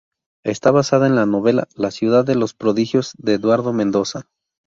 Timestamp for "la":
1.15-1.27, 1.75-1.91